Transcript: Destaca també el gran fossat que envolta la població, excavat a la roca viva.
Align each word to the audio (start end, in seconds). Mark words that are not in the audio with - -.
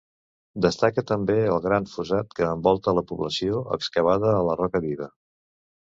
Destaca 0.65 1.03
també 1.11 1.35
el 1.49 1.59
gran 1.67 1.85
fossat 1.91 2.33
que 2.39 2.47
envolta 2.53 2.97
la 3.01 3.05
població, 3.13 3.61
excavat 3.79 4.27
a 4.31 4.35
la 4.51 4.57
roca 4.63 4.83
viva. 4.87 5.13